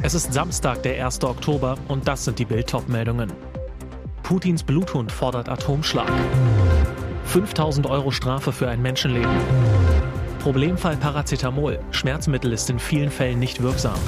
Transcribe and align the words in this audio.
Es 0.00 0.14
ist 0.14 0.32
Samstag, 0.32 0.84
der 0.84 1.04
1. 1.04 1.24
Oktober 1.24 1.76
und 1.88 2.06
das 2.06 2.24
sind 2.24 2.38
die 2.38 2.44
Bild-Top-Meldungen. 2.44 3.32
Putins 4.22 4.62
Bluthund 4.62 5.10
fordert 5.10 5.48
Atomschlag. 5.48 6.10
5000 7.24 7.86
Euro 7.86 8.12
Strafe 8.12 8.52
für 8.52 8.68
ein 8.68 8.80
Menschenleben. 8.80 9.36
Problemfall 10.38 10.96
Paracetamol. 10.96 11.80
Schmerzmittel 11.90 12.52
ist 12.52 12.70
in 12.70 12.78
vielen 12.78 13.10
Fällen 13.10 13.40
nicht 13.40 13.60
wirksam. 13.60 13.98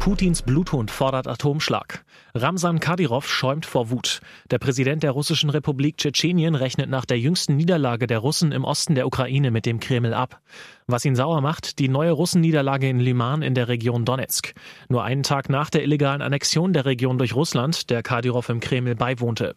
Putins 0.00 0.40
Bluthund 0.40 0.90
fordert 0.90 1.28
Atomschlag. 1.28 2.02
Ramsan 2.34 2.80
Kadyrov 2.80 3.28
schäumt 3.28 3.66
vor 3.66 3.90
Wut. 3.90 4.22
Der 4.50 4.58
Präsident 4.58 5.02
der 5.02 5.10
russischen 5.10 5.50
Republik 5.50 5.98
Tschetschenien 5.98 6.54
rechnet 6.54 6.88
nach 6.88 7.04
der 7.04 7.18
jüngsten 7.18 7.56
Niederlage 7.56 8.06
der 8.06 8.20
Russen 8.20 8.50
im 8.50 8.64
Osten 8.64 8.94
der 8.94 9.06
Ukraine 9.06 9.50
mit 9.50 9.66
dem 9.66 9.78
Kreml 9.78 10.14
ab. 10.14 10.40
Was 10.86 11.04
ihn 11.04 11.16
sauer 11.16 11.42
macht, 11.42 11.78
die 11.78 11.88
neue 11.88 12.12
Russenniederlage 12.12 12.88
in 12.88 12.98
Liman 12.98 13.42
in 13.42 13.54
der 13.54 13.68
Region 13.68 14.06
Donetsk. 14.06 14.54
Nur 14.88 15.04
einen 15.04 15.22
Tag 15.22 15.50
nach 15.50 15.68
der 15.68 15.82
illegalen 15.82 16.22
Annexion 16.22 16.72
der 16.72 16.86
Region 16.86 17.18
durch 17.18 17.34
Russland, 17.34 17.90
der 17.90 18.02
Kadyrov 18.02 18.48
im 18.48 18.60
Kreml 18.60 18.94
beiwohnte. 18.94 19.54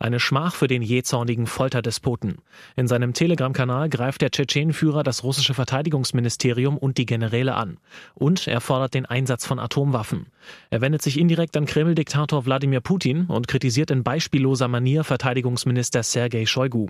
Eine 0.00 0.20
Schmach 0.20 0.54
für 0.54 0.68
den 0.68 0.80
jähzornigen 0.80 1.48
Folterdespoten. 1.48 2.36
In 2.76 2.86
seinem 2.86 3.14
Telegram-Kanal 3.14 3.88
greift 3.88 4.22
der 4.22 4.30
Tschetschenenführer 4.30 5.02
das 5.02 5.24
russische 5.24 5.54
Verteidigungsministerium 5.54 6.78
und 6.78 6.98
die 6.98 7.06
Generäle 7.06 7.56
an. 7.56 7.78
Und 8.14 8.46
er 8.46 8.60
fordert 8.60 8.94
den 8.94 9.06
Einsatz 9.06 9.44
von 9.44 9.58
Atomwaffen. 9.58 10.26
Er 10.70 10.80
wendet 10.80 11.02
sich 11.02 11.18
indirekt 11.18 11.56
an 11.56 11.66
Kreml-Diktator 11.66 12.46
Wladimir 12.46 12.80
Putin 12.80 13.26
und 13.26 13.48
kritisiert 13.48 13.90
in 13.90 14.04
beispielloser 14.04 14.68
Manier 14.68 15.02
Verteidigungsminister 15.02 16.04
Sergei 16.04 16.46
Shoigu. 16.46 16.86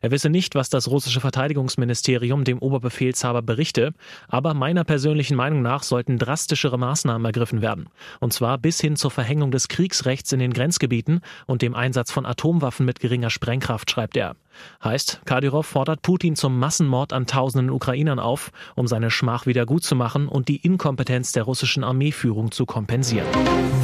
Er 0.00 0.10
wisse 0.10 0.28
nicht, 0.28 0.56
was 0.56 0.68
das 0.68 0.88
russische 0.88 1.20
Verteidigungsministerium 1.20 2.42
dem 2.42 2.58
Oberbefehlshaber 2.58 3.40
berichte, 3.40 3.94
aber 4.26 4.52
meiner 4.52 4.82
persönlichen 4.82 5.36
Meinung 5.36 5.62
nach 5.62 5.84
sollten 5.84 6.18
drastischere 6.18 6.76
Maßnahmen 6.76 7.24
ergriffen 7.24 7.62
werden. 7.62 7.88
Und 8.18 8.32
zwar 8.32 8.58
bis 8.58 8.80
hin 8.80 8.96
zur 8.96 9.12
Verhängung 9.12 9.52
des 9.52 9.68
Kriegsrechts 9.68 10.32
in 10.32 10.40
den 10.40 10.52
Grenzgebieten 10.52 11.20
und 11.46 11.62
dem 11.62 11.74
Einsatz 11.74 12.10
von 12.10 12.26
Atomwaffen 12.26 12.47
mit 12.80 13.00
geringer 13.00 13.30
Sprengkraft, 13.30 13.90
schreibt 13.90 14.16
er. 14.16 14.36
Heißt, 14.82 15.20
Kadyrov 15.24 15.66
fordert 15.66 16.02
Putin 16.02 16.36
zum 16.36 16.58
Massenmord 16.58 17.12
an 17.12 17.26
tausenden 17.26 17.70
Ukrainern 17.70 18.18
auf, 18.18 18.50
um 18.74 18.86
seine 18.86 19.10
Schmach 19.10 19.46
wieder 19.46 19.66
gut 19.66 19.84
zu 19.84 19.94
machen 19.94 20.28
und 20.28 20.48
die 20.48 20.56
Inkompetenz 20.56 21.32
der 21.32 21.44
russischen 21.44 21.84
Armeeführung 21.84 22.50
zu 22.50 22.66
kompensieren. 22.66 23.26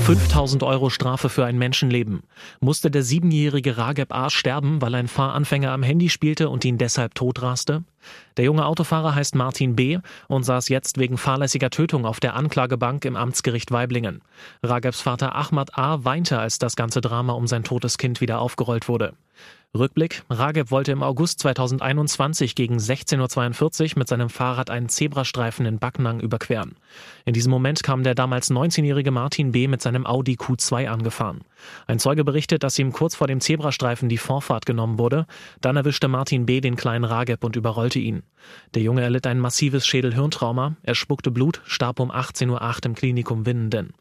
5000 0.05 0.63
Euro 0.63 0.91
Strafe 0.91 1.29
für 1.29 1.45
ein 1.45 1.59
Menschenleben. 1.59 2.23
Musste 2.61 2.91
der 2.91 3.03
siebenjährige 3.03 3.77
Rageb 3.77 4.15
A. 4.15 4.31
sterben, 4.31 4.83
weil 4.83 4.95
ein 4.95 5.09
Fahranfänger 5.09 5.71
am 5.71 5.83
Handy 5.83 6.11
spielte 6.11 6.49
und 6.49 6.65
ihn 6.65 6.79
deshalb 6.79 7.15
totraste? 7.15 7.85
Der 8.37 8.45
junge 8.45 8.67
Autofahrer 8.67 9.15
heißt 9.15 9.35
Martin 9.35 9.77
B. 9.77 9.99
und 10.29 10.45
saß 10.45 10.69
jetzt 10.69 10.99
wegen 10.99 11.17
fahrlässiger 11.19 11.71
Tötung 11.71 12.07
auf 12.07 12.21
der 12.21 12.35
Anklagebank 12.35 13.05
im 13.05 13.17
Amtsgericht 13.17 13.71
Weiblingen. 13.71 14.23
Ragebs 14.63 15.01
Vater 15.01 15.35
Ahmad 15.35 15.79
A. 15.79 16.05
weinte, 16.05 16.39
als 16.39 16.59
das 16.59 16.77
ganze 16.77 17.01
Drama 17.01 17.33
um 17.35 17.47
sein 17.47 17.65
totes 17.65 17.99
Kind 17.99 18.21
wieder 18.21 18.41
aufgerollt 18.41 18.89
wurde. 18.89 19.15
Rückblick. 19.77 20.23
Rageb 20.31 20.71
wollte 20.71 20.93
im 20.93 21.03
August 21.03 21.41
2021 21.41 22.55
gegen 22.55 22.77
16.42 22.77 23.83
Uhr 23.83 23.99
mit 23.99 24.09
seinem 24.09 24.31
Fahrrad 24.31 24.71
einen 24.71 24.89
Zebrastreifen 24.89 25.67
in 25.67 25.81
Backnang 25.81 26.21
überqueren. 26.21 26.77
In 27.25 27.35
diesem 27.35 27.51
Moment 27.51 27.83
kam 27.83 28.05
der 28.05 28.15
damals 28.15 28.53
19-jährige 28.53 29.11
Martin 29.11 29.51
B. 29.51 29.67
mit 29.67 29.83
seinem 29.83 30.07
Audi 30.07 30.35
Q2 30.35 30.87
angefahren. 30.87 31.41
Ein 31.89 31.99
Zeuge 31.99 32.25
berichtet, 32.25 32.63
dass 32.63 32.79
ihm 32.79 32.93
kurz 32.93 33.17
vor 33.17 33.27
dem 33.27 33.41
Zebrastreifen 33.41 34.09
die 34.09 34.19
Vorfahrt 34.19 34.65
genommen 34.65 34.99
wurde. 34.99 35.27
Dann 35.61 35.77
erwischte 35.77 36.07
Martin 36.07 36.47
B. 36.47 36.61
den 36.61 36.77
kleinen 36.77 37.05
Rageb 37.05 37.43
und 37.43 37.57
überrollte 37.57 37.99
ihn. 37.99 38.23
Der 38.75 38.83
Junge 38.83 39.03
erlitt 39.03 39.27
ein 39.27 39.41
massives 39.41 39.87
Schädelhirntrauma. 39.87 40.77
Er 40.83 40.95
spuckte 40.95 41.33
Blut, 41.33 41.63
starb 41.65 41.99
um 41.99 42.13
18.08 42.13 42.51
Uhr 42.51 42.87
im 42.87 42.95
Klinikum 42.95 43.45
Winnenden. 43.45 43.93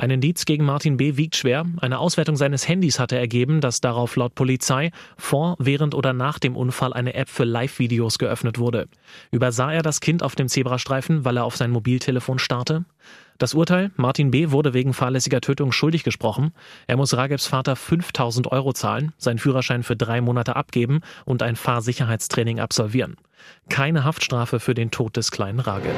Ein 0.00 0.10
Indiz 0.10 0.44
gegen 0.44 0.64
Martin 0.64 0.96
B. 0.96 1.16
wiegt 1.16 1.34
schwer. 1.34 1.66
Eine 1.78 1.98
Auswertung 1.98 2.36
seines 2.36 2.68
Handys 2.68 3.00
hatte 3.00 3.18
ergeben, 3.18 3.60
dass 3.60 3.80
darauf 3.80 4.14
laut 4.14 4.36
Polizei 4.36 4.92
vor, 5.16 5.56
während 5.58 5.92
oder 5.92 6.12
nach 6.12 6.38
dem 6.38 6.54
Unfall 6.54 6.92
eine 6.92 7.14
App 7.14 7.28
für 7.28 7.42
Live-Videos 7.42 8.20
geöffnet 8.20 8.60
wurde. 8.60 8.86
Übersah 9.32 9.72
er 9.72 9.82
das 9.82 10.00
Kind 10.00 10.22
auf 10.22 10.36
dem 10.36 10.46
Zebrastreifen, 10.46 11.24
weil 11.24 11.36
er 11.36 11.44
auf 11.44 11.56
sein 11.56 11.72
Mobiltelefon 11.72 12.38
starrte? 12.38 12.84
Das 13.38 13.54
Urteil, 13.54 13.90
Martin 13.96 14.30
B. 14.30 14.52
wurde 14.52 14.72
wegen 14.72 14.94
fahrlässiger 14.94 15.40
Tötung 15.40 15.72
schuldig 15.72 16.04
gesprochen. 16.04 16.52
Er 16.86 16.96
muss 16.96 17.16
Ragebs 17.16 17.48
Vater 17.48 17.74
5000 17.74 18.52
Euro 18.52 18.72
zahlen, 18.74 19.12
seinen 19.18 19.38
Führerschein 19.38 19.82
für 19.82 19.96
drei 19.96 20.20
Monate 20.20 20.54
abgeben 20.54 21.00
und 21.24 21.42
ein 21.42 21.56
Fahrsicherheitstraining 21.56 22.60
absolvieren. 22.60 23.16
Keine 23.68 24.04
Haftstrafe 24.04 24.60
für 24.60 24.74
den 24.74 24.90
Tod 24.90 25.16
des 25.16 25.30
kleinen 25.30 25.60
Rageb. 25.60 25.94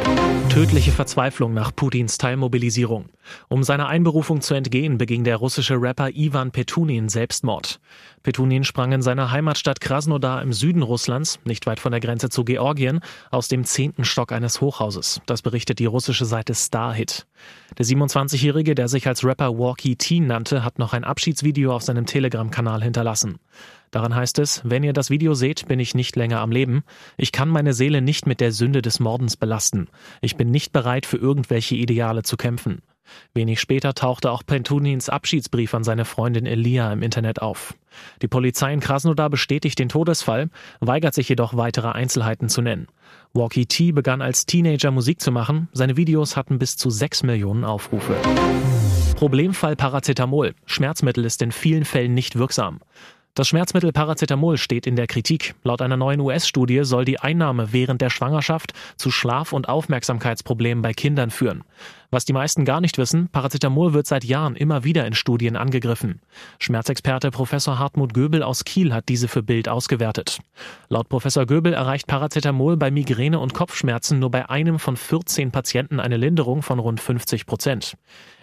Tödliche 0.48 0.90
Verzweiflung 0.90 1.54
nach 1.54 1.74
Putins 1.74 2.18
Teilmobilisierung. 2.18 3.08
Um 3.48 3.62
seiner 3.62 3.88
Einberufung 3.88 4.40
zu 4.40 4.54
entgehen, 4.54 4.98
beging 4.98 5.24
der 5.24 5.36
russische 5.36 5.80
Rapper 5.80 6.10
Ivan 6.10 6.50
Petunin 6.50 7.08
Selbstmord. 7.08 7.80
Petunin 8.22 8.64
sprang 8.64 8.92
in 8.92 9.02
seiner 9.02 9.30
Heimatstadt 9.30 9.80
Krasnodar 9.80 10.42
im 10.42 10.52
Süden 10.52 10.82
Russlands, 10.82 11.38
nicht 11.44 11.66
weit 11.66 11.80
von 11.80 11.92
der 11.92 12.00
Grenze 12.00 12.28
zu 12.28 12.44
Georgien, 12.44 13.00
aus 13.30 13.48
dem 13.48 13.64
zehnten 13.64 14.04
Stock 14.04 14.32
eines 14.32 14.60
Hochhauses. 14.60 15.20
Das 15.26 15.42
berichtet 15.42 15.78
die 15.78 15.86
russische 15.86 16.24
Seite 16.24 16.54
Starhit. 16.54 17.26
Der 17.78 17.86
27-Jährige, 17.86 18.74
der 18.74 18.88
sich 18.88 19.06
als 19.06 19.24
Rapper 19.24 19.58
Walkie 19.58 19.96
Teen 19.96 20.26
nannte, 20.26 20.64
hat 20.64 20.78
noch 20.78 20.92
ein 20.92 21.04
Abschiedsvideo 21.04 21.74
auf 21.74 21.82
seinem 21.82 22.06
Telegram-Kanal 22.06 22.82
hinterlassen. 22.82 23.38
Daran 23.90 24.14
heißt 24.14 24.38
es, 24.38 24.62
wenn 24.64 24.84
ihr 24.84 24.92
das 24.92 25.10
Video 25.10 25.34
seht, 25.34 25.66
bin 25.66 25.80
ich 25.80 25.94
nicht 25.94 26.14
länger 26.16 26.40
am 26.40 26.52
Leben. 26.52 26.84
Ich 27.16 27.32
kann 27.32 27.48
meine 27.48 27.72
Seele 27.72 28.02
nicht 28.02 28.26
mit 28.26 28.40
der 28.40 28.52
Sünde 28.52 28.82
des 28.82 29.00
Mordens 29.00 29.36
belasten. 29.36 29.88
Ich 30.20 30.36
bin 30.36 30.50
nicht 30.50 30.72
bereit, 30.72 31.06
für 31.06 31.16
irgendwelche 31.16 31.74
Ideale 31.74 32.22
zu 32.22 32.36
kämpfen. 32.36 32.82
Wenig 33.34 33.60
später 33.60 33.94
tauchte 33.94 34.30
auch 34.30 34.44
Pentunins 34.44 35.08
Abschiedsbrief 35.08 35.74
an 35.74 35.84
seine 35.84 36.04
Freundin 36.04 36.46
Elia 36.46 36.92
im 36.92 37.02
Internet 37.02 37.42
auf. 37.42 37.74
Die 38.22 38.28
Polizei 38.28 38.72
in 38.72 38.80
Krasnodar 38.80 39.30
bestätigt 39.30 39.78
den 39.78 39.88
Todesfall, 39.88 40.50
weigert 40.80 41.14
sich 41.14 41.28
jedoch 41.28 41.56
weitere 41.56 41.88
Einzelheiten 41.88 42.48
zu 42.48 42.62
nennen. 42.62 42.86
Walkie 43.32 43.66
T 43.66 43.92
begann 43.92 44.22
als 44.22 44.44
Teenager 44.44 44.90
Musik 44.90 45.20
zu 45.20 45.30
machen, 45.30 45.68
seine 45.72 45.96
Videos 45.96 46.36
hatten 46.36 46.58
bis 46.58 46.76
zu 46.76 46.90
sechs 46.90 47.22
Millionen 47.22 47.64
Aufrufe. 47.64 48.16
Problemfall 49.14 49.76
Paracetamol. 49.76 50.54
Schmerzmittel 50.66 51.24
ist 51.24 51.40
in 51.40 51.52
vielen 51.52 51.84
Fällen 51.84 52.12
nicht 52.12 52.36
wirksam. 52.36 52.80
Das 53.34 53.46
Schmerzmittel 53.46 53.92
Paracetamol 53.92 54.58
steht 54.58 54.84
in 54.84 54.96
der 54.96 55.06
Kritik. 55.06 55.54
Laut 55.62 55.80
einer 55.80 55.96
neuen 55.96 56.18
US-Studie 56.18 56.80
soll 56.82 57.04
die 57.04 57.20
Einnahme 57.20 57.72
während 57.72 58.00
der 58.00 58.10
Schwangerschaft 58.10 58.72
zu 58.96 59.12
Schlaf- 59.12 59.52
und 59.52 59.68
Aufmerksamkeitsproblemen 59.68 60.82
bei 60.82 60.92
Kindern 60.92 61.30
führen. 61.30 61.62
Was 62.12 62.24
die 62.24 62.32
meisten 62.32 62.64
gar 62.64 62.80
nicht 62.80 62.98
wissen, 62.98 63.28
Paracetamol 63.28 63.94
wird 63.94 64.04
seit 64.04 64.24
Jahren 64.24 64.56
immer 64.56 64.82
wieder 64.82 65.06
in 65.06 65.14
Studien 65.14 65.54
angegriffen. 65.54 66.20
Schmerzexperte 66.58 67.30
Professor 67.30 67.78
Hartmut 67.78 68.14
Göbel 68.14 68.42
aus 68.42 68.64
Kiel 68.64 68.92
hat 68.92 69.08
diese 69.08 69.28
für 69.28 69.44
Bild 69.44 69.68
ausgewertet. 69.68 70.40
Laut 70.88 71.08
Professor 71.08 71.46
Göbel 71.46 71.72
erreicht 71.72 72.08
Paracetamol 72.08 72.76
bei 72.76 72.90
Migräne 72.90 73.38
und 73.38 73.54
Kopfschmerzen 73.54 74.18
nur 74.18 74.32
bei 74.32 74.50
einem 74.50 74.80
von 74.80 74.96
14 74.96 75.52
Patienten 75.52 76.00
eine 76.00 76.16
Linderung 76.16 76.62
von 76.62 76.80
rund 76.80 77.00
50 77.00 77.46
Prozent. 77.46 77.96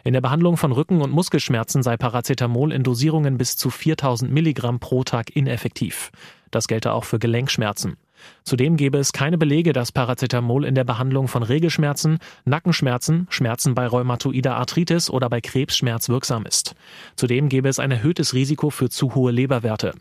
In 0.06 0.14
der 0.14 0.22
Behandlung 0.22 0.56
von 0.56 0.72
Rücken- 0.72 1.02
und 1.02 1.12
Muskelschmerzen 1.12 1.84
sei 1.84 1.98
Paracetamol 1.98 2.72
in 2.72 2.84
Dosierungen 2.84 3.38
bis 3.38 3.58
zu 3.58 3.70
4000 3.70 4.32
Milligramm 4.32 4.80
pro 4.80 5.04
Tag 5.04 5.36
ineffektiv. 5.36 6.12
Das 6.52 6.70
gelte 6.70 6.94
auch 6.94 7.04
für 7.04 7.20
Gelenkschmerzen. 7.20 7.98
Zudem 8.44 8.78
gäbe 8.78 8.98
es 8.98 9.12
keine 9.12 9.38
Belege, 9.38 9.74
dass 9.74 9.92
Paracetamol 9.92 10.66
in 10.66 10.76
der 10.76 10.84
Behandlung 10.84 11.28
von 11.28 11.44
Regelschmerzen, 11.44 12.20
Nackenschmerzen, 12.46 13.28
Schmerzen 13.30 13.76
bei 13.76 13.88
rheumatoider 13.88 14.56
Arthritis 14.56 15.10
oder 15.10 15.30
bei 15.30 15.42
Krebsschmerz 15.42 16.10
wirksam 16.10 16.46
ist. 16.46 16.76
Zudem 17.16 17.50
gäbe 17.50 17.70
es 17.70 17.80
ein 17.80 17.92
erhöhtes 17.92 18.34
Risiko 18.34 18.70
für 18.70 18.90
zu 18.90 19.16
hohe 19.16 19.32
Leberwerte. 19.32 19.94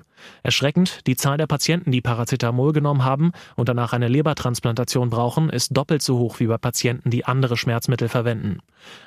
Erschreckend, 0.43 1.07
die 1.07 1.17
Zahl 1.17 1.37
der 1.37 1.47
Patienten, 1.47 1.91
die 1.91 2.01
Paracetamol 2.01 2.73
genommen 2.73 3.05
haben 3.05 3.33
und 3.57 3.69
danach 3.69 3.93
eine 3.93 4.09
Lebertransplantation 4.09 5.11
brauchen, 5.11 5.51
ist 5.51 5.77
doppelt 5.77 6.03
so 6.03 6.19
hoch 6.19 6.41
wie 6.41 6.47
bei 6.47 6.59
Patienten, 6.59 7.11
die 7.11 7.25
andere 7.25 7.57
Schmerzmittel 7.57 8.09
verwenden. 8.09 8.61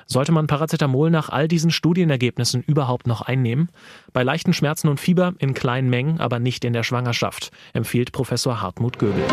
Sollte 0.06 0.32
man 0.32 0.46
Paracetamol 0.46 1.10
nach 1.10 1.28
all 1.28 1.48
diesen 1.48 1.70
Studienergebnissen 1.70 2.62
überhaupt 2.62 3.06
noch 3.06 3.22
einnehmen? 3.22 3.68
Bei 4.12 4.22
leichten 4.22 4.52
Schmerzen 4.52 4.88
und 4.88 5.00
Fieber 5.00 5.34
in 5.38 5.54
kleinen 5.54 5.88
Mengen, 5.88 6.20
aber 6.20 6.38
nicht 6.38 6.64
in 6.64 6.72
der 6.72 6.82
Schwangerschaft, 6.82 7.50
empfiehlt 7.72 8.12
Professor 8.12 8.60
Hartmut 8.60 8.98
Göbel. 8.98 9.24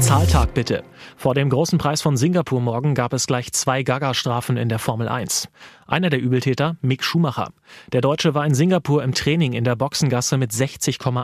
Zahltag 0.00 0.54
bitte. 0.54 0.84
Vor 1.16 1.34
dem 1.34 1.50
großen 1.50 1.78
Preis 1.78 2.02
von 2.02 2.16
Singapur 2.16 2.60
morgen 2.60 2.94
gab 2.94 3.12
es 3.12 3.26
gleich 3.26 3.52
zwei 3.52 3.82
Gaga-Strafen 3.82 4.56
in 4.56 4.68
der 4.68 4.78
Formel 4.78 5.08
1. 5.08 5.48
Einer 5.86 6.10
der 6.10 6.20
Übeltäter, 6.20 6.76
Mick 6.82 7.04
Schumacher. 7.04 7.50
Der 7.92 8.00
Deutsche 8.00 8.34
war 8.34 8.44
in 8.44 8.54
Singapur 8.54 9.02
im 9.02 9.14
Training 9.14 9.52
in 9.52 9.64
der 9.64 9.76
Boxengasse 9.76 10.36
mit 10.36 10.52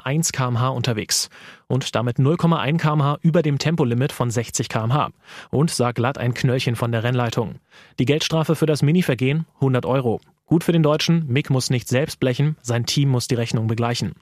60,1 0.05 0.33
kmh 0.33 0.69
unterwegs 0.69 1.31
und 1.69 1.95
damit 1.95 2.19
0,1 2.19 2.79
kmh 2.79 3.19
über 3.23 3.43
dem 3.43 3.59
Tempolimit 3.59 4.13
von 4.13 4.31
60 4.31 4.69
kmh 4.69 5.11
und 5.51 5.71
sah 5.71 5.93
glatt 5.93 6.19
ein 6.19 6.35
Knöllchen 6.35 6.77
von 6.77 6.93
der 6.93 7.05
Rennleitung. 7.05 7.57
Die 7.99 8.05
Geldstrafe 8.05 8.57
für 8.57 8.67
das 8.67 8.83
Mini-Vergehen 8.83 9.47
100 9.57 9.87
Euro. 9.87 10.21
Gut 10.47 10.65
für 10.65 10.73
den 10.73 10.83
Deutschen, 10.83 11.27
Mick 11.29 11.51
muss 11.51 11.71
nicht 11.71 11.89
selbst 11.89 12.21
blechen, 12.21 12.57
sein 12.61 12.85
Team 12.85 13.09
muss 13.09 13.29
die 13.29 13.37
Rechnung 13.37 13.69
begleichen. 13.69 14.13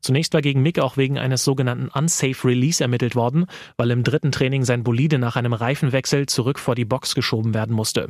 Zunächst 0.00 0.34
war 0.34 0.42
gegen 0.42 0.62
Mick 0.62 0.78
auch 0.78 0.96
wegen 0.96 1.18
eines 1.18 1.44
sogenannten 1.44 1.88
Unsafe 1.88 2.48
Release 2.48 2.82
ermittelt 2.82 3.14
worden, 3.14 3.46
weil 3.76 3.90
im 3.90 4.02
dritten 4.02 4.32
Training 4.32 4.64
sein 4.64 4.82
Bolide 4.82 5.18
nach 5.18 5.36
einem 5.36 5.52
Reifenwechsel 5.52 6.26
zurück 6.26 6.58
vor 6.58 6.74
die 6.74 6.84
Box 6.84 7.14
geschoben 7.14 7.54
werden 7.54 7.74
musste. 7.74 8.08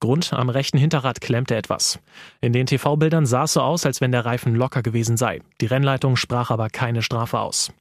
Grund, 0.00 0.32
am 0.32 0.48
rechten 0.48 0.78
Hinterrad 0.78 1.20
klemmte 1.20 1.56
etwas. 1.56 1.98
In 2.40 2.52
den 2.52 2.66
TV-Bildern 2.66 3.26
sah 3.26 3.44
es 3.44 3.54
so 3.54 3.60
aus, 3.60 3.86
als 3.86 4.00
wenn 4.00 4.12
der 4.12 4.24
Reifen 4.24 4.54
locker 4.54 4.82
gewesen 4.82 5.16
sei. 5.16 5.40
Die 5.60 5.66
Rennleitung 5.66 6.16
sprach 6.16 6.50
aber 6.50 6.68
keine 6.70 7.02
Strafe 7.02 7.40
aus. 7.40 7.72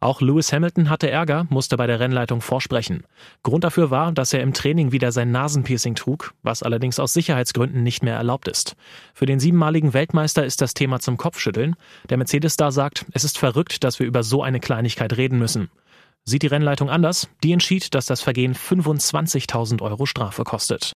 Auch 0.00 0.20
Lewis 0.20 0.52
Hamilton 0.52 0.90
hatte 0.90 1.10
Ärger, 1.10 1.46
musste 1.50 1.76
bei 1.76 1.88
der 1.88 1.98
Rennleitung 1.98 2.40
vorsprechen. 2.40 3.02
Grund 3.42 3.64
dafür 3.64 3.90
war, 3.90 4.12
dass 4.12 4.32
er 4.32 4.42
im 4.42 4.52
Training 4.52 4.92
wieder 4.92 5.10
sein 5.10 5.32
Nasenpiercing 5.32 5.96
trug, 5.96 6.34
was 6.42 6.62
allerdings 6.62 7.00
aus 7.00 7.12
Sicherheitsgründen 7.12 7.82
nicht 7.82 8.04
mehr 8.04 8.14
erlaubt 8.14 8.46
ist. 8.46 8.76
Für 9.12 9.26
den 9.26 9.40
siebenmaligen 9.40 9.94
Weltmeister 9.94 10.44
ist 10.44 10.60
das 10.60 10.74
Thema 10.74 11.00
zum 11.00 11.16
Kopfschütteln. 11.16 11.74
Der 12.10 12.16
Mercedes-Star 12.16 12.70
sagt, 12.70 13.06
es 13.12 13.24
ist 13.24 13.38
verrückt, 13.38 13.82
dass 13.82 13.98
wir 13.98 14.06
über 14.06 14.22
so 14.22 14.42
eine 14.42 14.60
Kleinigkeit 14.60 15.16
reden 15.16 15.38
müssen. 15.38 15.68
Sieht 16.24 16.42
die 16.42 16.48
Rennleitung 16.48 16.90
anders? 16.90 17.28
Die 17.42 17.52
entschied, 17.52 17.94
dass 17.94 18.06
das 18.06 18.20
Vergehen 18.20 18.54
25.000 18.54 19.82
Euro 19.82 20.06
Strafe 20.06 20.44
kostet. 20.44 20.92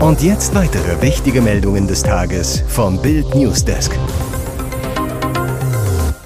Und 0.00 0.22
jetzt 0.22 0.54
weitere 0.54 1.02
wichtige 1.02 1.42
Meldungen 1.42 1.88
des 1.88 2.04
Tages 2.04 2.62
vom 2.68 3.02
Bild 3.02 3.34
Newsdesk. 3.34 3.98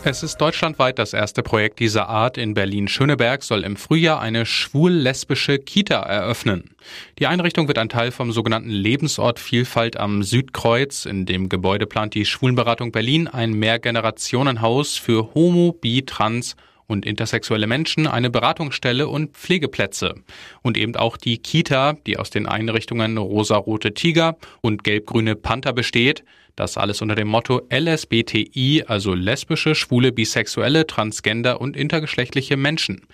Es 0.04 0.25
ist 0.25 0.38
deutschlandweit 0.38 0.99
das 0.99 1.12
erste 1.12 1.44
Projekt 1.44 1.78
dieser 1.78 2.08
Art. 2.08 2.37
In 2.37 2.54
Berlin-Schöneberg 2.54 3.44
soll 3.44 3.62
im 3.62 3.76
Frühjahr 3.76 4.20
eine 4.20 4.46
schwul-lesbische 4.46 5.60
Kita 5.60 6.00
eröffnen. 6.00 6.75
Die 7.20 7.28
Einrichtung 7.28 7.69
wird 7.69 7.78
ein 7.78 7.88
Teil 7.88 8.10
vom 8.10 8.32
sogenannten 8.32 8.69
Lebensort 8.69 9.38
Vielfalt 9.38 9.96
am 9.96 10.25
Südkreuz. 10.25 11.06
In 11.06 11.25
dem 11.25 11.49
Gebäude 11.49 11.87
plant 11.87 12.14
die 12.14 12.25
Schwulenberatung 12.25 12.90
Berlin 12.90 13.28
ein 13.28 13.52
Mehrgenerationenhaus 13.52 14.96
für 14.96 15.34
Homo, 15.34 15.70
Bi, 15.70 16.02
Trans 16.04 16.56
und 16.88 17.06
intersexuelle 17.06 17.69
Menschen, 17.69 18.08
eine 18.08 18.28
Beratungsstelle 18.28 19.06
und 19.06 19.37
Pflegeplätze. 19.37 20.16
Und 20.62 20.76
eben 20.76 20.96
auch 20.96 21.16
die 21.16 21.38
Kita, 21.38 21.94
die 22.06 22.19
aus 22.19 22.31
den 22.31 22.46
Einrichtungen 22.46 23.19
Rosarote 23.19 23.94
Tiger 23.94 24.37
und 24.62 24.82
Gelb-Grüne 24.82 25.37
Panther 25.37 25.72
besteht. 25.72 26.25
Das 26.56 26.76
alles 26.76 27.00
unter 27.00 27.14
dem 27.14 27.28
Motto 27.28 27.62
LSBTI, 27.72 28.84
also 28.87 29.14
lesbische, 29.14 29.75
schwule, 29.75 30.12
bisexuelle, 30.12 30.87
transgender 30.87 31.60
und 31.60 31.76
intergeschlechtliche 31.76 32.56
Menschen. 32.56 33.06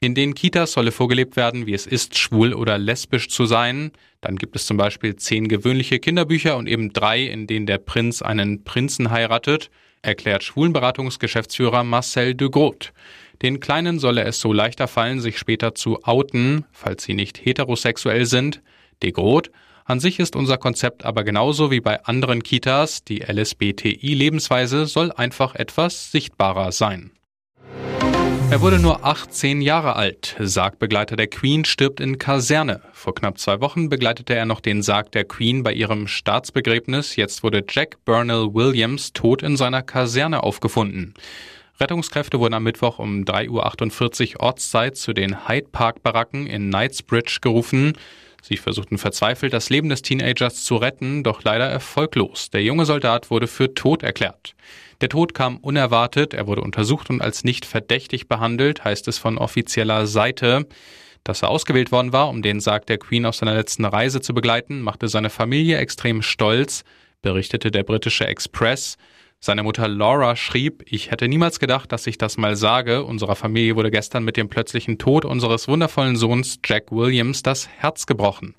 In 0.00 0.14
den 0.14 0.34
Kitas 0.34 0.72
solle 0.72 0.92
vorgelebt 0.92 1.36
werden, 1.36 1.66
wie 1.66 1.72
es 1.72 1.86
ist, 1.86 2.18
schwul 2.18 2.52
oder 2.52 2.78
lesbisch 2.78 3.28
zu 3.28 3.46
sein. 3.46 3.90
Dann 4.20 4.36
gibt 4.36 4.54
es 4.54 4.66
zum 4.66 4.76
Beispiel 4.76 5.16
zehn 5.16 5.48
gewöhnliche 5.48 5.98
Kinderbücher 5.98 6.56
und 6.56 6.66
eben 6.66 6.92
drei, 6.92 7.22
in 7.22 7.46
denen 7.46 7.66
der 7.66 7.78
Prinz 7.78 8.20
einen 8.20 8.64
Prinzen 8.64 9.10
heiratet, 9.10 9.70
erklärt 10.02 10.44
Schwulenberatungsgeschäftsführer 10.44 11.84
Marcel 11.84 12.34
de 12.34 12.50
Groot. 12.50 12.92
Den 13.42 13.60
Kleinen 13.60 13.98
solle 13.98 14.24
es 14.24 14.40
so 14.40 14.52
leichter 14.52 14.88
fallen, 14.88 15.20
sich 15.20 15.38
später 15.38 15.74
zu 15.74 16.04
outen, 16.04 16.64
falls 16.70 17.04
sie 17.04 17.14
nicht 17.14 17.44
heterosexuell 17.44 18.26
sind. 18.26 18.60
De 19.02 19.10
Groot 19.10 19.50
an 19.84 20.00
sich 20.00 20.18
ist 20.18 20.36
unser 20.36 20.58
Konzept 20.58 21.04
aber 21.04 21.24
genauso 21.24 21.70
wie 21.70 21.80
bei 21.80 22.04
anderen 22.04 22.42
Kitas, 22.42 23.04
die 23.04 23.20
LSBTI-Lebensweise 23.20 24.86
soll 24.86 25.12
einfach 25.12 25.54
etwas 25.54 26.10
sichtbarer 26.10 26.72
sein. 26.72 27.10
Er 28.50 28.60
wurde 28.60 28.78
nur 28.78 29.04
18 29.04 29.62
Jahre 29.62 29.96
alt. 29.96 30.36
Sargbegleiter 30.38 31.16
der 31.16 31.26
Queen 31.26 31.64
stirbt 31.64 31.98
in 31.98 32.18
Kaserne. 32.18 32.82
Vor 32.92 33.14
knapp 33.14 33.38
zwei 33.38 33.60
Wochen 33.60 33.88
begleitete 33.88 34.34
er 34.34 34.44
noch 34.44 34.60
den 34.60 34.82
Sarg 34.82 35.10
der 35.12 35.24
Queen 35.24 35.62
bei 35.62 35.72
ihrem 35.72 36.06
Staatsbegräbnis. 36.06 37.16
Jetzt 37.16 37.42
wurde 37.42 37.64
Jack 37.68 38.04
Burnell 38.04 38.54
Williams 38.54 39.12
tot 39.12 39.42
in 39.42 39.56
seiner 39.56 39.82
Kaserne 39.82 40.42
aufgefunden. 40.42 41.14
Rettungskräfte 41.80 42.38
wurden 42.38 42.54
am 42.54 42.62
Mittwoch 42.62 43.00
um 43.00 43.24
3.48 43.24 44.36
Uhr 44.36 44.40
Ortszeit 44.40 44.96
zu 44.96 45.12
den 45.12 45.48
Hyde 45.48 45.68
Park 45.72 46.02
Baracken 46.02 46.46
in 46.46 46.70
Knightsbridge 46.70 47.38
gerufen. 47.40 47.94
Sie 48.46 48.58
versuchten 48.58 48.98
verzweifelt, 48.98 49.54
das 49.54 49.70
Leben 49.70 49.88
des 49.88 50.02
Teenagers 50.02 50.64
zu 50.64 50.76
retten, 50.76 51.22
doch 51.22 51.44
leider 51.44 51.64
erfolglos. 51.64 52.50
Der 52.50 52.62
junge 52.62 52.84
Soldat 52.84 53.30
wurde 53.30 53.46
für 53.46 53.72
tot 53.72 54.02
erklärt. 54.02 54.54
Der 55.00 55.08
Tod 55.08 55.32
kam 55.32 55.56
unerwartet, 55.56 56.34
er 56.34 56.46
wurde 56.46 56.60
untersucht 56.60 57.08
und 57.08 57.22
als 57.22 57.42
nicht 57.42 57.64
verdächtig 57.64 58.28
behandelt, 58.28 58.84
heißt 58.84 59.08
es 59.08 59.16
von 59.16 59.38
offizieller 59.38 60.06
Seite. 60.06 60.66
Dass 61.24 61.40
er 61.40 61.48
ausgewählt 61.48 61.90
worden 61.90 62.12
war, 62.12 62.28
um 62.28 62.42
den 62.42 62.60
Sarg 62.60 62.84
der 62.84 62.98
Queen 62.98 63.24
auf 63.24 63.34
seiner 63.34 63.54
letzten 63.54 63.86
Reise 63.86 64.20
zu 64.20 64.34
begleiten, 64.34 64.82
machte 64.82 65.08
seine 65.08 65.30
Familie 65.30 65.78
extrem 65.78 66.20
stolz, 66.20 66.84
berichtete 67.22 67.70
der 67.70 67.82
britische 67.82 68.26
Express. 68.26 68.98
Seine 69.40 69.62
Mutter 69.62 69.88
Laura 69.88 70.36
schrieb, 70.36 70.84
ich 70.86 71.10
hätte 71.10 71.28
niemals 71.28 71.60
gedacht, 71.60 71.92
dass 71.92 72.06
ich 72.06 72.16
das 72.16 72.38
mal 72.38 72.56
sage. 72.56 73.04
Unserer 73.04 73.36
Familie 73.36 73.76
wurde 73.76 73.90
gestern 73.90 74.24
mit 74.24 74.36
dem 74.36 74.48
plötzlichen 74.48 74.96
Tod 74.98 75.24
unseres 75.24 75.68
wundervollen 75.68 76.16
Sohns 76.16 76.58
Jack 76.64 76.90
Williams 76.90 77.42
das 77.42 77.68
Herz 77.68 78.06
gebrochen. 78.06 78.54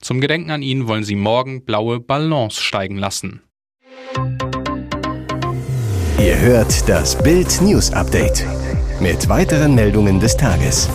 Zum 0.00 0.20
Gedenken 0.20 0.50
an 0.50 0.62
ihn 0.62 0.88
wollen 0.88 1.04
sie 1.04 1.14
morgen 1.14 1.64
blaue 1.64 2.00
Ballons 2.00 2.58
steigen 2.60 2.98
lassen. 2.98 3.42
Ihr 6.18 6.38
hört 6.40 6.88
das 6.88 7.16
Bild 7.22 7.60
News 7.62 7.92
Update 7.92 8.44
mit 9.00 9.28
weiteren 9.28 9.74
Meldungen 9.74 10.18
des 10.18 10.36
Tages. 10.36 10.88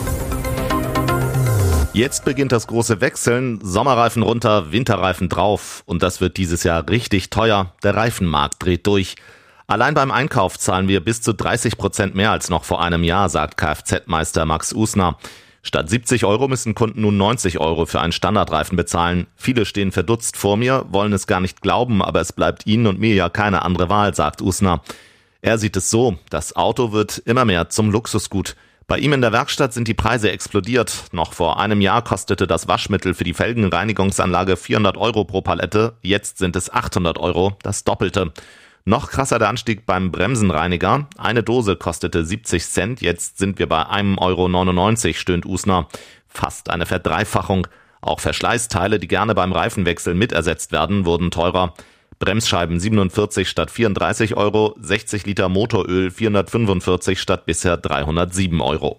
Jetzt 1.93 2.23
beginnt 2.23 2.53
das 2.53 2.67
große 2.67 3.01
Wechseln. 3.01 3.59
Sommerreifen 3.61 4.23
runter, 4.23 4.71
Winterreifen 4.71 5.27
drauf. 5.27 5.83
Und 5.85 6.01
das 6.01 6.21
wird 6.21 6.37
dieses 6.37 6.63
Jahr 6.63 6.87
richtig 6.87 7.29
teuer. 7.29 7.73
Der 7.83 7.95
Reifenmarkt 7.95 8.63
dreht 8.63 8.87
durch. 8.87 9.17
Allein 9.67 9.93
beim 9.93 10.09
Einkauf 10.09 10.57
zahlen 10.57 10.87
wir 10.87 11.03
bis 11.03 11.21
zu 11.21 11.33
30 11.33 11.77
Prozent 11.77 12.15
mehr 12.15 12.31
als 12.31 12.49
noch 12.49 12.63
vor 12.63 12.81
einem 12.81 13.03
Jahr, 13.03 13.27
sagt 13.27 13.57
Kfz-Meister 13.57 14.45
Max 14.45 14.71
Usner. 14.71 15.17
Statt 15.63 15.89
70 15.89 16.23
Euro 16.23 16.47
müssen 16.47 16.75
Kunden 16.75 17.01
nun 17.01 17.17
90 17.17 17.59
Euro 17.59 17.85
für 17.85 17.99
einen 17.99 18.13
Standardreifen 18.13 18.77
bezahlen. 18.77 19.27
Viele 19.35 19.65
stehen 19.65 19.91
verdutzt 19.91 20.37
vor 20.37 20.55
mir, 20.55 20.85
wollen 20.89 21.11
es 21.11 21.27
gar 21.27 21.41
nicht 21.41 21.61
glauben, 21.61 22.01
aber 22.01 22.21
es 22.21 22.31
bleibt 22.31 22.65
ihnen 22.67 22.87
und 22.87 22.99
mir 22.99 23.15
ja 23.15 23.27
keine 23.27 23.63
andere 23.63 23.89
Wahl, 23.89 24.15
sagt 24.15 24.41
Usner. 24.41 24.81
Er 25.41 25.57
sieht 25.57 25.75
es 25.75 25.89
so, 25.89 26.17
das 26.29 26.55
Auto 26.55 26.93
wird 26.93 27.17
immer 27.25 27.43
mehr 27.43 27.67
zum 27.69 27.91
Luxusgut. 27.91 28.55
Bei 28.87 28.97
ihm 28.97 29.13
in 29.13 29.21
der 29.21 29.31
Werkstatt 29.31 29.73
sind 29.73 29.87
die 29.87 29.93
Preise 29.93 30.31
explodiert. 30.31 31.05
Noch 31.11 31.33
vor 31.33 31.59
einem 31.59 31.81
Jahr 31.81 32.03
kostete 32.03 32.47
das 32.47 32.67
Waschmittel 32.67 33.13
für 33.13 33.23
die 33.23 33.33
Felgenreinigungsanlage 33.33 34.57
400 34.57 34.97
Euro 34.97 35.23
pro 35.23 35.41
Palette. 35.41 35.93
Jetzt 36.01 36.39
sind 36.39 36.55
es 36.55 36.71
800 36.71 37.17
Euro, 37.17 37.57
das 37.63 37.83
Doppelte. 37.83 38.33
Noch 38.83 39.09
krasser 39.09 39.37
der 39.37 39.49
Anstieg 39.49 39.85
beim 39.85 40.11
Bremsenreiniger. 40.11 41.07
Eine 41.17 41.43
Dose 41.43 41.75
kostete 41.75 42.25
70 42.25 42.65
Cent, 42.65 43.01
jetzt 43.01 43.37
sind 43.37 43.59
wir 43.59 43.69
bei 43.69 43.83
1,99 43.83 45.05
Euro, 45.07 45.13
stöhnt 45.13 45.45
Usner. 45.45 45.87
Fast 46.27 46.69
eine 46.69 46.85
Verdreifachung. 46.85 47.67
Auch 48.01 48.19
Verschleißteile, 48.19 48.97
die 48.97 49.07
gerne 49.07 49.35
beim 49.35 49.53
Reifenwechsel 49.53 50.15
mitersetzt 50.15 50.71
werden, 50.71 51.05
wurden 51.05 51.29
teurer. 51.29 51.75
Bremsscheiben 52.21 52.79
47 52.79 53.49
statt 53.49 53.69
34 53.69 54.37
Euro, 54.37 54.75
60 54.79 55.25
Liter 55.25 55.49
Motoröl 55.49 56.11
445 56.11 57.19
statt 57.19 57.45
bisher 57.45 57.75
307 57.75 58.61
Euro. 58.61 58.97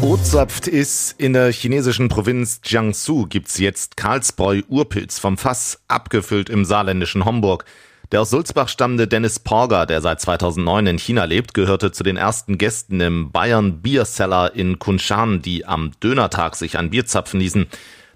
Ozapft 0.00 0.68
ist 0.68 1.20
in 1.20 1.32
der 1.32 1.52
chinesischen 1.52 2.08
Provinz 2.08 2.60
Jiangsu 2.64 3.26
gibt's 3.26 3.58
jetzt 3.58 3.96
Karlsbräu 3.96 4.62
Urpilz 4.68 5.18
vom 5.18 5.36
Fass, 5.36 5.82
abgefüllt 5.88 6.48
im 6.48 6.64
saarländischen 6.64 7.24
Homburg. 7.24 7.64
Der 8.12 8.22
aus 8.22 8.30
Sulzbach 8.30 8.68
stammende 8.68 9.06
Dennis 9.06 9.38
Porger, 9.38 9.84
der 9.84 10.00
seit 10.00 10.20
2009 10.20 10.86
in 10.86 10.98
China 10.98 11.24
lebt, 11.24 11.52
gehörte 11.52 11.92
zu 11.92 12.04
den 12.04 12.16
ersten 12.16 12.56
Gästen 12.56 13.00
im 13.00 13.32
Bayern 13.32 13.82
Beer 13.82 14.06
Cellar 14.06 14.54
in 14.54 14.78
Kunshan, 14.78 15.42
die 15.42 15.66
am 15.66 15.90
Dönertag 16.02 16.56
sich 16.56 16.78
ein 16.78 16.88
Bier 16.88 17.04
zapfen 17.04 17.40
ließen. 17.40 17.66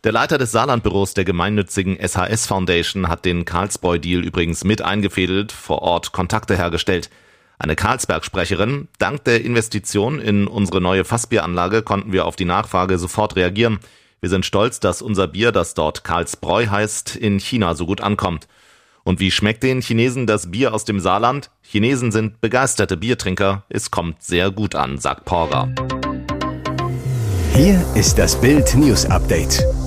Der 0.05 0.11
Leiter 0.11 0.37
des 0.37 0.51
Saarlandbüros 0.51 1.15
der 1.15 1.25
gemeinnützigen 1.25 1.97
SHS 1.97 2.49
Foundation 2.49 3.07
hat 3.07 3.25
den 3.25 3.45
Karlsbräu-Deal 3.45 4.25
übrigens 4.25 4.65
mit 4.65 4.83
eingefädelt, 4.83 5.53
vor 5.53 5.83
Ort 5.83 6.11
Kontakte 6.11 6.57
hergestellt. 6.57 7.09
Eine 7.57 7.77
Karlsberg-Sprecherin, 7.77 8.89
dank 8.99 9.23
der 9.23 9.45
Investition 9.45 10.19
in 10.19 10.49
unsere 10.49 10.81
neue 10.81 11.05
Fassbieranlage 11.05 11.83
konnten 11.83 12.11
wir 12.11 12.27
auf 12.27 12.35
die 12.35 12.45
Nachfrage 12.45 12.99
sofort 12.99 13.37
reagieren. 13.37 13.79
Wir 14.21 14.29
sind 14.29 14.45
stolz, 14.45 14.81
dass 14.81 15.03
unser 15.03 15.29
Bier, 15.29 15.53
das 15.53 15.75
dort 15.75 16.03
Karlsbräu 16.03 16.67
heißt, 16.67 17.15
in 17.15 17.39
China 17.39 17.77
so 17.77 17.87
gut 17.87 18.01
ankommt. 18.01 18.49
Und 19.05 19.21
wie 19.21 19.31
schmeckt 19.31 19.63
den 19.63 19.83
Chinesen 19.83 20.27
das 20.27 20.51
Bier 20.51 20.75
aus 20.75 20.85
dem 20.85 20.99
Saarland? 20.99 21.51
Chinesen 21.61 22.11
sind 22.11 22.41
begeisterte 22.41 22.97
Biertrinker. 22.97 23.63
Es 23.69 23.93
kommt 23.93 24.21
sehr 24.21 24.51
gut 24.51 24.75
an, 24.75 24.99
sagt 24.99 25.27
Porger. 25.27 25.73
Hier 27.55 27.85
ist 27.95 28.19
das 28.19 28.41
Bild 28.41 28.75
News 28.75 29.07
Update. 29.07 29.65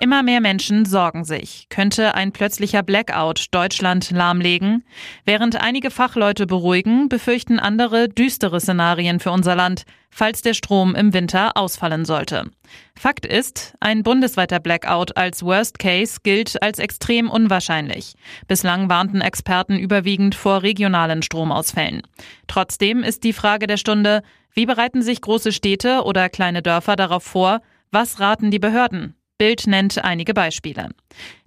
Immer 0.00 0.22
mehr 0.22 0.40
Menschen 0.40 0.84
sorgen 0.84 1.24
sich. 1.24 1.66
Könnte 1.70 2.14
ein 2.14 2.30
plötzlicher 2.30 2.84
Blackout 2.84 3.46
Deutschland 3.50 4.12
lahmlegen? 4.12 4.84
Während 5.24 5.60
einige 5.60 5.90
Fachleute 5.90 6.46
beruhigen, 6.46 7.08
befürchten 7.08 7.58
andere 7.58 8.08
düstere 8.08 8.60
Szenarien 8.60 9.18
für 9.18 9.32
unser 9.32 9.56
Land, 9.56 9.82
falls 10.08 10.40
der 10.40 10.54
Strom 10.54 10.94
im 10.94 11.12
Winter 11.14 11.56
ausfallen 11.56 12.04
sollte. 12.04 12.48
Fakt 12.94 13.26
ist, 13.26 13.74
ein 13.80 14.04
bundesweiter 14.04 14.60
Blackout 14.60 15.16
als 15.16 15.42
Worst 15.42 15.80
Case 15.80 16.18
gilt 16.22 16.62
als 16.62 16.78
extrem 16.78 17.28
unwahrscheinlich. 17.28 18.14
Bislang 18.46 18.88
warnten 18.88 19.20
Experten 19.20 19.76
überwiegend 19.76 20.36
vor 20.36 20.62
regionalen 20.62 21.22
Stromausfällen. 21.22 22.02
Trotzdem 22.46 23.02
ist 23.02 23.24
die 23.24 23.32
Frage 23.32 23.66
der 23.66 23.76
Stunde, 23.76 24.22
wie 24.52 24.66
bereiten 24.66 25.02
sich 25.02 25.20
große 25.20 25.50
Städte 25.50 26.02
oder 26.04 26.28
kleine 26.28 26.62
Dörfer 26.62 26.94
darauf 26.94 27.24
vor? 27.24 27.62
Was 27.90 28.20
raten 28.20 28.52
die 28.52 28.58
Behörden? 28.60 29.17
Bild 29.38 29.68
nennt 29.68 30.02
einige 30.04 30.34
Beispiele. 30.34 30.88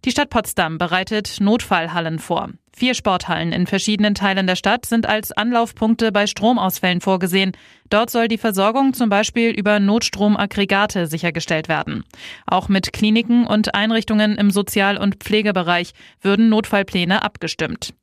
Die 0.05 0.12
Stadt 0.12 0.29
Potsdam 0.29 0.77
bereitet 0.77 1.38
Notfallhallen 1.41 2.19
vor. 2.19 2.50
Vier 2.74 2.93
Sporthallen 2.93 3.51
in 3.51 3.67
verschiedenen 3.67 4.15
Teilen 4.15 4.48
der 4.48 4.55
Stadt 4.55 4.86
sind 4.86 5.05
als 5.05 5.33
Anlaufpunkte 5.33 6.13
bei 6.13 6.25
Stromausfällen 6.25 7.01
vorgesehen. 7.01 7.51
Dort 7.89 8.10
soll 8.10 8.29
die 8.29 8.38
Versorgung 8.38 8.93
zum 8.93 9.10
Beispiel 9.10 9.51
über 9.51 9.81
Notstromaggregate 9.81 11.05
sichergestellt 11.05 11.67
werden. 11.67 12.05
Auch 12.48 12.69
mit 12.69 12.93
Kliniken 12.93 13.45
und 13.45 13.75
Einrichtungen 13.75 14.38
im 14.38 14.51
Sozial- 14.51 14.98
und 14.98 15.15
Pflegebereich 15.15 15.91
würden 16.21 16.48
Notfallpläne 16.48 17.24
abgestimmt. 17.24 17.93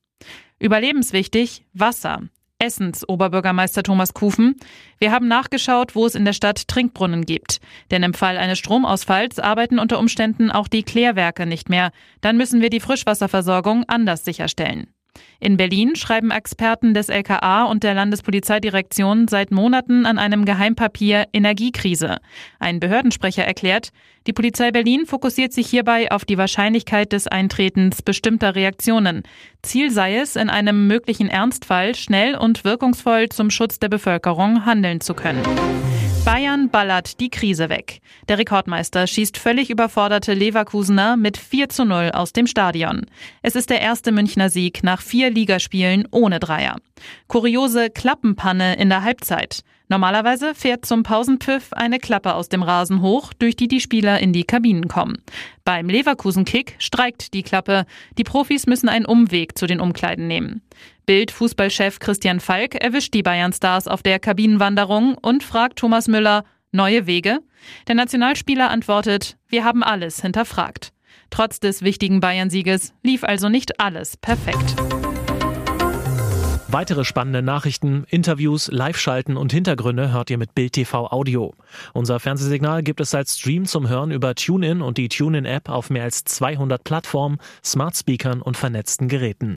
Überlebenswichtig 0.59 1.65
Wasser. 1.73 2.21
Essens 2.61 3.09
Oberbürgermeister 3.09 3.85
Thomas 3.85 4.15
Kufen. 4.15 4.57
Wir 4.99 5.13
haben 5.13 5.29
nachgeschaut, 5.29 5.95
wo 5.95 6.07
es 6.07 6.17
in 6.17 6.25
der 6.25 6.33
Stadt 6.33 6.67
Trinkbrunnen 6.67 7.25
gibt. 7.25 7.61
Denn 7.93 8.03
im 8.03 8.15
Fall 8.15 8.37
eines 8.37 8.59
Stromausfalls 8.59 9.39
arbeiten 9.39 9.79
unter 9.79 9.99
Umständen 10.01 10.51
auch 10.51 10.67
die 10.67 10.83
Klärwerke 10.83 11.47
nicht 11.47 11.69
mehr. 11.69 11.93
Dann 12.21 12.37
müssen 12.37 12.61
wir 12.61 12.71
die 12.71 12.81
Frischwasserversorgung 12.81 13.85
anders 13.87 14.25
sicherstellen. 14.25 14.89
In 15.41 15.57
Berlin 15.57 15.97
schreiben 15.97 16.31
Experten 16.31 16.95
des 16.95 17.09
LKA 17.09 17.65
und 17.65 17.83
der 17.83 17.95
Landespolizeidirektion 17.95 19.29
seit 19.29 19.51
Monaten 19.51 20.07
an 20.07 20.19
einem 20.19 20.45
Geheimpapier 20.45 21.27
Energiekrise. 21.33 22.19
Ein 22.59 22.81
Behördensprecher 22.81 23.45
erklärt, 23.45 23.91
die 24.27 24.33
Polizei 24.33 24.71
Berlin 24.71 25.07
fokussiert 25.07 25.53
sich 25.53 25.69
hierbei 25.69 26.11
auf 26.11 26.25
die 26.25 26.39
Wahrscheinlichkeit 26.39 27.13
des 27.13 27.27
Eintretens 27.27 28.03
bestimmter 28.03 28.55
Reaktionen. 28.55 29.23
Ziel 29.63 29.91
sei 29.91 30.17
es, 30.17 30.37
in 30.37 30.51
einem 30.51 30.87
möglichen 30.87 31.29
Ernstfall 31.29 31.95
schnell 31.95 32.37
und 32.37 32.65
wirkungsvoll 32.65 33.29
zum 33.29 33.51
Schutz 33.51 33.79
der 33.79 33.89
Bevölkerung 33.89 34.67
handeln 34.67 35.01
zu 35.01 35.15
können. 35.15 35.43
Bayern 36.29 36.69
ballert 36.69 37.21
die 37.21 37.31
Krise 37.31 37.71
weg. 37.71 38.03
Der 38.29 38.37
Rekordmeister 38.37 39.07
schießt 39.07 39.39
völlig 39.39 39.71
überforderte 39.71 40.35
Leverkusener 40.35 41.17
mit 41.17 41.39
4 41.39 41.71
zu 41.71 41.87
0 41.87 42.11
aus 42.13 42.35
dem 42.35 42.47
Stadion. 42.47 43.07
Es 43.41 43.57
ist 43.57 43.71
der 43.71 43.81
erste 43.81 44.13
Münchner 44.13 44.51
Sieg 44.51 44.85
nach 44.85 45.01
vier 45.01 45.31
Ligaspielen 45.31 46.07
ohne 46.11 46.39
Dreier. 46.39 46.77
Kuriose 47.29 47.89
Klappenpanne 47.89 48.77
in 48.77 48.91
der 48.91 49.05
Halbzeit. 49.05 49.65
Normalerweise 49.89 50.55
fährt 50.55 50.85
zum 50.85 51.03
Pausenpfiff 51.03 51.73
eine 51.73 51.99
Klappe 51.99 52.35
aus 52.35 52.51
dem 52.51 52.63
Rasen 52.63 53.01
hoch, 53.01 53.33
durch 53.33 53.57
die 53.57 53.69
die 53.69 53.81
Spieler 53.81 54.21
in 54.21 54.35
die 54.35 54.45
Kabinen 54.45 54.87
kommen. 54.87 55.23
Beim 55.65 55.89
Leverkusen-Kick 55.89 56.75
streikt 56.79 57.33
die 57.33 57.43
Klappe. 57.43 57.87
Die 58.19 58.25
Profis 58.25 58.67
müssen 58.67 58.91
einen 58.91 59.07
Umweg 59.07 59.57
zu 59.57 59.67
den 59.67 59.81
Umkleiden 59.81 60.29
nehmen. 60.29 60.61
Bild-Fußballchef 61.09 62.01
Christian 62.01 62.39
Falk 62.39 62.75
erwischt 62.75 63.15
die 63.15 63.23
Bayern-Stars 63.23 63.89
auf 63.89 64.03
der 64.03 64.19
Kabinenwanderung 64.19 65.17
und 65.17 65.43
fragt 65.43 65.79
Thomas 65.79 66.07
Müller, 66.07 66.45
neue 66.71 67.07
Wege? 67.07 67.39
Der 67.87 67.95
Nationalspieler 67.95 68.69
antwortet, 68.69 69.39
wir 69.49 69.65
haben 69.65 69.83
alles 69.83 70.21
hinterfragt. 70.21 70.93
Trotz 71.31 71.61
des 71.61 71.81
wichtigen 71.81 72.21
Bayern-Sieges 72.21 72.93
lief 73.03 73.25
also 73.25 73.49
nicht 73.49 73.81
alles 73.81 74.19
perfekt. 74.19 74.77
Weitere 76.71 77.07
spannende 77.07 77.41
Nachrichten, 77.41 78.05
Interviews, 78.11 78.69
Live-Schalten 78.71 79.39
und 79.39 79.51
Hintergründe 79.51 80.13
hört 80.13 80.29
ihr 80.29 80.37
mit 80.37 80.55
Bild 80.55 80.75
TV 80.75 81.11
Audio. 81.11 81.55
Unser 81.95 82.21
Fernsehsignal 82.21 82.83
gibt 82.83 83.01
es 83.01 83.15
als 83.15 83.39
Stream 83.39 83.65
zum 83.65 83.89
Hören 83.89 84.11
über 84.11 84.35
TuneIn 84.35 84.83
und 84.83 84.99
die 84.99 85.09
TuneIn-App 85.09 85.71
auf 85.71 85.89
mehr 85.89 86.03
als 86.03 86.25
200 86.25 86.85
Plattformen, 86.85 87.39
Smart 87.65 87.97
Speakern 87.97 88.43
und 88.43 88.59
vernetzten 88.59 89.09
Geräten. 89.09 89.47